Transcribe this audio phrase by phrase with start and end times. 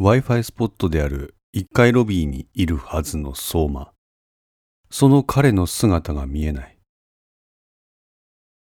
[0.00, 3.92] Wi-Fi スポットである1階ロビーにいるはずの相馬。
[4.90, 6.78] その彼の姿が見えない。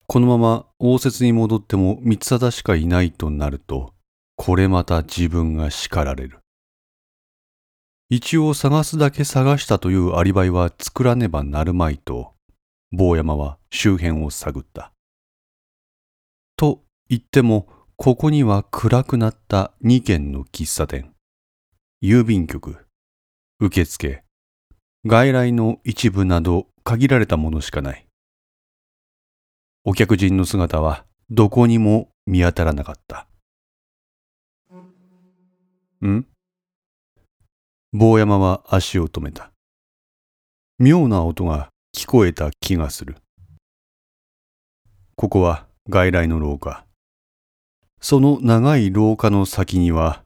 [0.08, 3.94] このまま応接に戻っても三貞しかいないとなると、
[4.36, 6.40] これまた自分が叱られる。
[8.10, 12.34] 一応探すだけ探したというアリバイは作らねばなるまいと、
[12.92, 14.92] 坊山は周辺を探った。
[16.58, 21.11] と言っても、ここには暗くなった2軒の喫茶店、
[22.04, 22.84] 郵便局、
[23.60, 24.24] 受付、
[25.06, 28.08] 外来の一部など限られたものしかない。
[29.84, 33.28] お客人の姿はどこにも見当たらなかった。
[36.04, 36.26] ん？
[37.94, 39.52] 坊山は足を止めた。
[40.80, 43.16] 妙な音が聞こえた気がする。
[45.16, 46.84] ここは外来の廊下。
[48.00, 50.24] その長い廊下の先には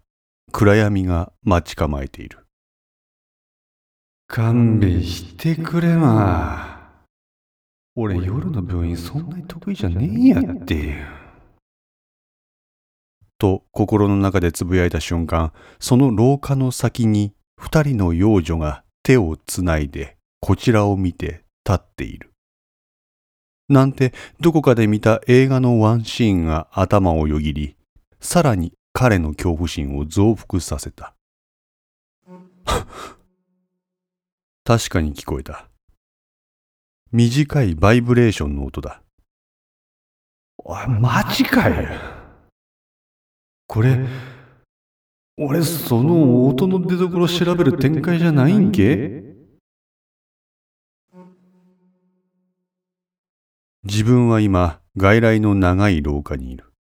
[0.52, 2.40] 暗闇が待ち構えている。
[4.28, 7.04] 勘弁してくれま。
[7.96, 10.96] 俺夜の病院そんなに得意じゃねえやって。
[13.38, 22.32] と心の中でつぶやいた瞬間、その廊下の先に二人の幼女が手をつないでこちらを見て立っている。
[23.68, 27.76] なんてどこかで見た映画のワンシーンが頭をよぎり、
[28.20, 31.14] さらに彼の恐怖心を増幅させた。
[34.64, 35.70] 確かに聞こえた。
[37.12, 39.04] 短いバイブレーションの音だ。
[40.60, 41.90] おい、マジかよ。
[43.68, 44.08] これ、
[45.38, 49.26] 俺その音の出所調べる展開じゃないんけ？
[53.84, 56.72] 自分は今外来の長い廊下にいる。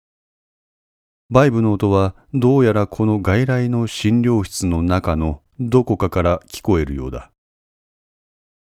[1.30, 7.30] バイブの音はどうやらこの外来の診療室の中のどこかから聞こえるようだ。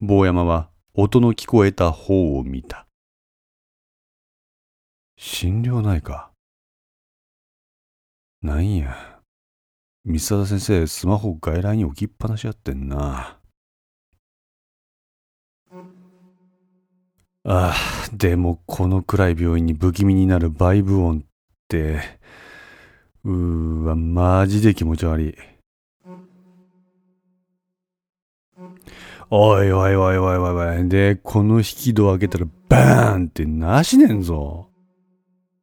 [0.01, 2.87] 坊山は音の聞こえた方を見た。
[5.17, 6.31] 心療内科。
[8.41, 9.19] なんや。
[10.05, 13.39] 三沢先生、スマホ外来に置きっぱなしやってんな。
[15.71, 15.83] あ
[17.43, 17.75] あ、
[18.13, 21.23] でもこの暗い病院に不気味になるバイブ音っ
[21.67, 22.16] て、
[23.27, 25.35] うーわ、マジで気持ち悪い。
[29.29, 30.87] おいおいおいおいおいおい。
[30.87, 34.69] で、この引き戸開けたらバーンってなしねんぞ。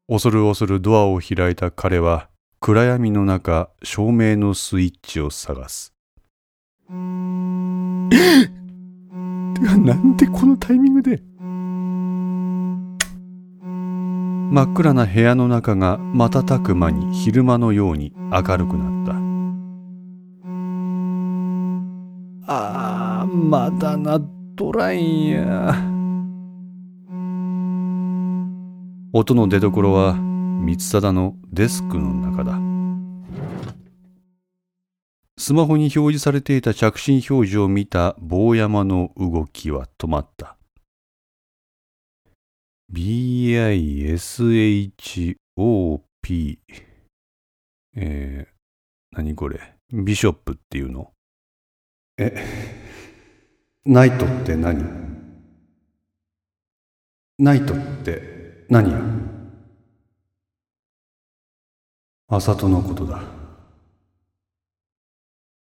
[0.06, 2.28] 恐る恐るドアを開いた彼は
[2.60, 5.94] 暗闇の中、照明のスイッチを探す。
[6.90, 6.96] な
[9.94, 11.22] んでこのタイミングで
[14.54, 19.04] 真っ暗な部屋の中が瞬く間に昼間のように明るくなっ
[22.46, 22.52] た。
[22.52, 25.74] ああ、まだなっとらんや。
[29.12, 30.14] 音の出どころは
[30.60, 32.60] 光貞のデスクの中だ。
[35.36, 40.56] スマホに表示されていた着信表示を見た坊山の動きは止まった。
[42.92, 44.18] BISHOP
[47.96, 48.54] えー、
[49.12, 49.60] 何これ？
[49.92, 51.12] ビショップっていうの？
[52.18, 52.44] え、
[53.84, 54.84] ナイトって何？
[57.38, 59.00] ナイトって何や？
[62.28, 63.22] あさとのことだ。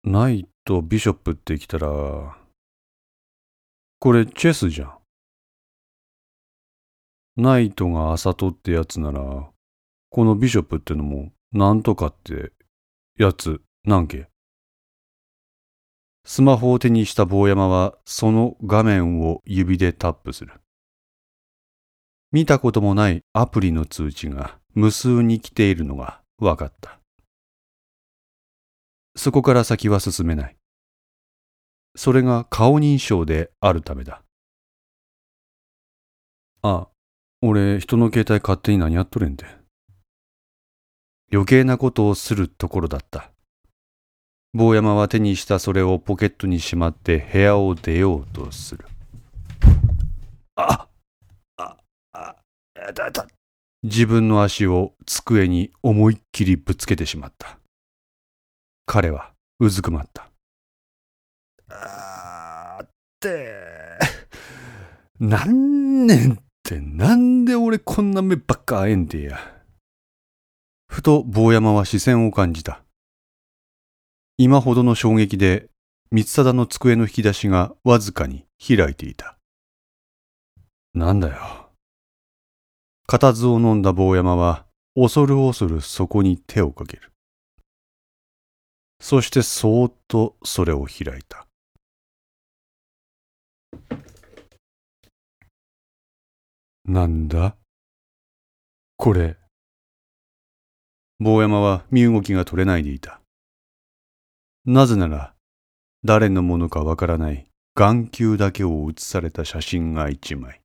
[0.04, 1.88] ナイト、ビショップってきたら、
[3.98, 4.99] これチェスじゃん。
[7.36, 9.50] ナイトがあさとってやつなら、
[10.10, 12.52] このビショップってのも、なんとかって
[13.18, 14.28] やつ、なんけ？
[16.24, 20.52] スマホを手にした坊山は、その画面を指でタップする。
[22.30, 27.00] 見たこともないアプリの通知が無数に来ているのがわかった。
[29.16, 30.56] そこから先は進めない。
[31.96, 34.22] それが顔認証であるためだ。
[36.62, 36.88] ああ、
[37.42, 39.46] 俺人の携帯勝手に何やっとれんて。
[41.32, 43.30] 余計なことをするところだった。
[44.52, 48.84] 坊山は手にしたそれをポケットにしまって部屋を出ようとする。
[50.56, 50.86] あ
[51.56, 51.76] あ、
[52.12, 52.36] あ、
[52.94, 53.26] だ、だ、
[53.84, 57.58] 自分の足を机に思いっきりぶつけてしまった。
[58.84, 60.28] 彼はうずくまった。
[61.70, 62.88] あーっ
[63.20, 63.98] て、
[65.18, 66.38] 何年
[66.70, 69.40] ってなんで俺こんな目ばっかあえんでや。
[70.86, 72.84] ふと坊山は視線を感じた。
[74.38, 75.68] 今ほどの衝撃で
[76.10, 79.36] 光貞の机の引き出しがわずかに開いていた。
[80.94, 81.70] なんだよ。
[83.06, 87.10] 固唾を飲んだ坊山は恐る恐るそこに手をかける。
[89.00, 91.49] そしてそーっとそれを開いた。
[96.92, 97.54] なんだ？
[98.96, 99.36] これ。
[101.20, 103.20] 坊山は身動きが取れないでいた。
[104.64, 105.32] なぜなら、
[106.02, 107.46] 誰のものかわからない
[107.76, 110.62] 眼球だけを写された写真が一枚、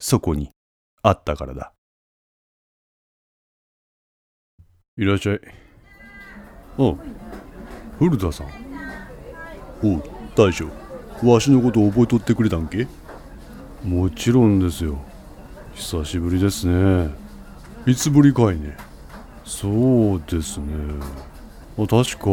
[0.00, 0.52] そこに
[1.02, 1.74] あったからだ。
[4.96, 5.40] いらっしゃい。
[6.78, 6.94] あ、
[7.98, 8.46] 古田さん。
[9.82, 10.02] おう、
[10.34, 10.66] 大将。
[11.22, 12.86] わしのこと覚えとってくれたんけ？
[13.84, 15.06] もちろんですよ。
[15.78, 17.08] 久しぶりですね。
[17.86, 18.76] いつぶりかいね。
[19.44, 20.66] そうですね
[21.78, 21.86] あ。
[21.86, 22.26] 確か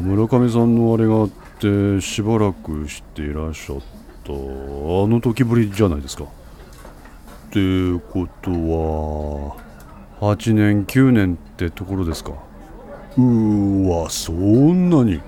[0.00, 3.80] 村上さんのあれがあってしばらくしていらっしゃっ
[4.22, 4.36] たあ
[5.08, 6.24] の時ぶりじゃないですか。
[6.24, 6.26] っ
[7.50, 7.58] て
[8.12, 9.56] ことは
[10.20, 12.30] 8年9年ってところですか
[13.18, 15.20] うーわそんなに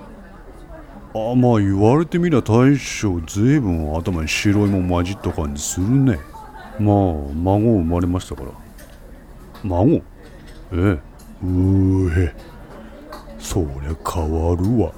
[1.13, 6.17] あまあ言われてみりゃ大将ずいぶん頭に白いもん混じった感じするね
[6.77, 8.51] あ孫生まれましたから。
[9.63, 9.93] 孫？
[9.93, 10.01] え
[10.71, 10.77] え。
[11.43, 12.35] うーへ。
[13.39, 14.91] そりゃ変わるわ。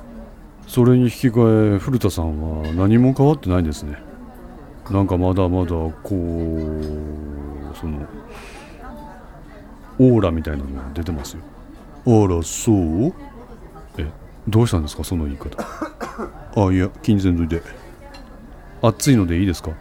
[0.68, 3.98] それに引き換え古田さんは何も変わってないですね。
[4.90, 8.06] なんかまだまだこうその
[10.00, 11.44] オーラみたいなのが出てますよ。
[12.06, 13.14] あらそう？
[13.98, 14.08] え
[14.48, 15.50] どうしたんですかその言い方。
[16.56, 17.62] あいや気にせんといて
[18.82, 19.72] 暑いのでいいですか？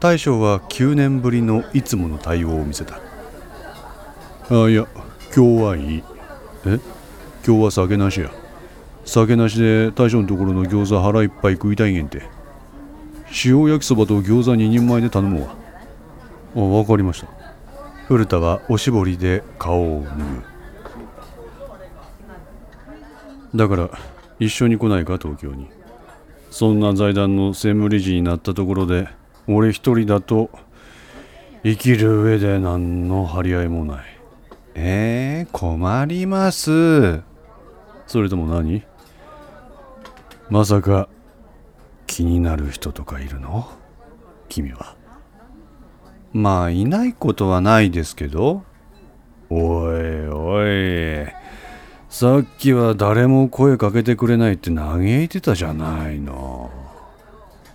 [0.00, 2.98] 大将は9年ぶりのいつもの対応を見せた。
[4.48, 4.86] あいや
[5.36, 6.02] 今日はいい。
[6.64, 6.80] え？
[7.46, 8.30] 今日は酒なしや。
[9.04, 12.22] 酒なしで大将のところの餃子腹いっぱい食いたいげんて。
[13.44, 15.54] 塩焼きそばと餃子2人前で頼むわ。
[16.56, 17.28] あ分かりました。
[18.08, 20.44] 古田はおしぼりで顔を拭う
[23.54, 23.90] だから
[24.38, 25.68] 一緒に来ないか東京に。
[26.50, 29.08] そんな財団の専務理事になったところで
[29.52, 30.50] 俺一人だと
[31.64, 34.04] 生きる上で何の張り合いもない。
[34.74, 37.22] えー、困ります。
[38.06, 38.84] それとも何？
[40.48, 41.08] まさか
[42.06, 43.68] 気になる人とかいるの？
[44.48, 44.94] 君は。
[46.32, 48.62] まあいないことはないですけど。
[49.48, 51.26] おいおい。
[52.08, 56.70] さっきは誰も声かけてくれないって嘆いてたじゃないの。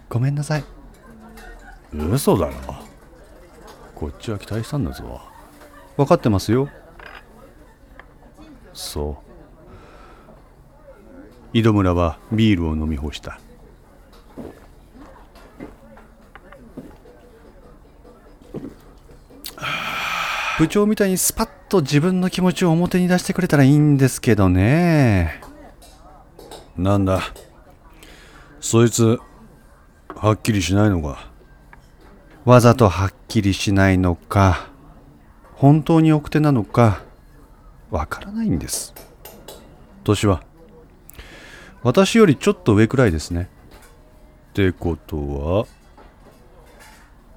[0.07, 0.63] ごめんなさい
[1.97, 2.53] 嘘だろ？
[3.95, 5.21] こっちは期待したんだぞ。
[5.95, 6.69] 分かってますよ。
[8.73, 9.17] そ
[11.53, 11.57] う。
[11.57, 13.39] 井戸村はビールを飲み干した。
[20.59, 25.41] 部長みたいにスパッと自分の気持ちを表に出してくれたらいいんですけどね。
[26.77, 27.21] なんだ？
[28.59, 29.19] そいつ
[30.13, 31.29] はっきりしないのか？
[32.45, 34.69] わざとはっきりしないのか
[35.55, 37.01] 本当に奥手なのか
[37.89, 38.93] わからないんです。
[40.03, 40.43] 年は
[41.81, 43.49] 私よりちょっと上くらいですね。
[44.49, 45.65] ってことは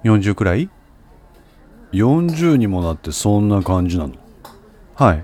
[0.03, 0.69] 40くらい
[1.91, 4.13] ？40にもなってそんな感じなの。
[4.95, 5.23] はい。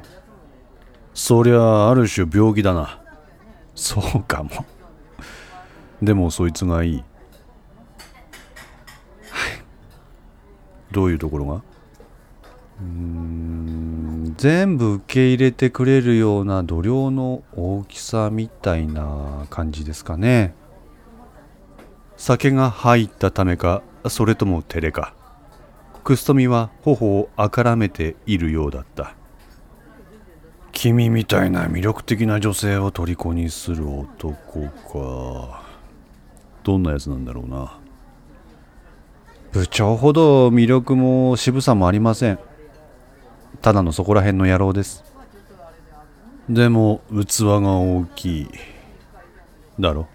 [1.14, 3.02] そりゃある種病気だな。
[3.76, 4.50] そうかも。
[6.02, 7.06] でもそいつがいいはい
[10.96, 11.62] どういうところが？
[12.82, 20.54] うん全部受け入れてくれるような度量の大きさみたいな感じですかね。
[22.16, 25.14] 酒が入ったためかそれとも照れか。
[26.06, 29.16] クストミは頬をあからめているようだった。
[30.72, 35.62] 君みたいな魅力的な女性を虜にする男か。
[36.64, 37.80] どんなやつなんだろうな。
[39.56, 42.40] 部長ほど魅力も渋さもありません。
[43.62, 45.02] ただのそこら辺の野郎です。
[46.50, 48.50] でも器が大きい。
[49.80, 50.10] だろ？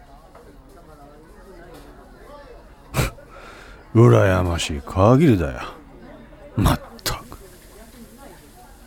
[3.96, 5.60] 羨ましい限りだよ。
[6.56, 7.38] まったく。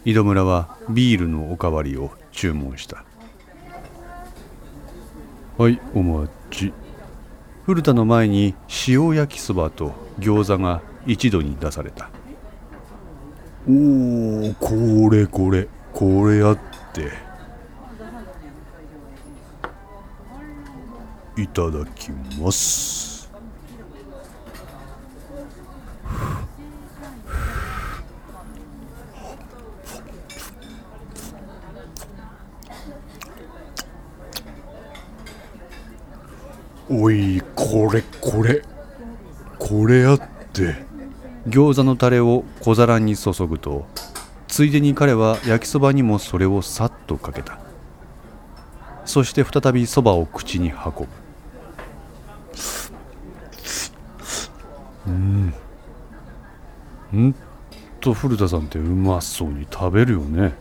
[0.05, 3.03] 井戸村はビールのおかわりを注文した。
[5.57, 6.71] はいお待ち。
[7.65, 8.55] 古田の前に
[8.87, 12.09] 塩焼きそばと餃子が一度に出された。
[13.69, 15.69] おおこれこれ。
[15.93, 16.59] これやっ
[16.91, 17.11] て。
[21.41, 23.12] いただきます。
[36.95, 38.61] おいこれこれ。
[39.57, 40.21] これやっ
[40.53, 40.75] て。
[41.47, 43.85] 餃子のタレを小皿に注ぐと
[44.47, 47.59] ついでに彼は焼きそばにもそれをさっとかけた。
[49.05, 51.07] そして再びそばを口に運ぶ。
[55.07, 55.53] うん。
[57.17, 57.35] ん
[57.99, 60.53] と古田さんってうまそうに食べるよね。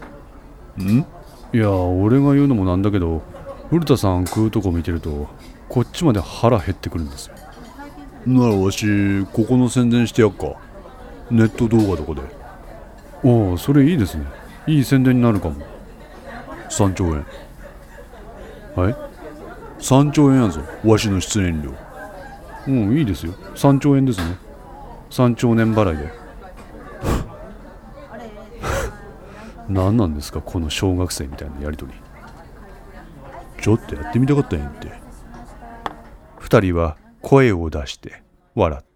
[0.78, 1.06] ん？
[1.52, 3.22] いや俺が言うのもなんだけど
[3.68, 5.28] 古田さん食うとこ見てると
[5.72, 7.34] こっちまで腹減ってくるんですよ。
[8.26, 10.56] ならわしここの宣伝してやっか。
[11.30, 12.20] ネット動画とかで。
[13.24, 14.26] おおそれいいですね。
[14.66, 15.56] いい宣伝になるかも。
[16.68, 17.24] 3兆円。
[18.76, 18.96] はい
[19.78, 20.60] ？3兆円やぞ。
[20.84, 21.72] わしの出演料。
[22.68, 23.32] うんいいですよ。
[23.54, 24.36] 3兆円ですね。
[25.08, 26.12] 3兆年払いで。
[29.70, 31.92] 何なんですかこの小学生みたいなやりとり。
[33.58, 35.01] ちょっとやってみたかったんやんって
[36.52, 38.22] 二人は声を出して
[38.54, 38.91] 笑った。